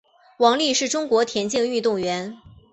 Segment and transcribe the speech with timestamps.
[0.39, 2.35] 王丽是中国田径运动员。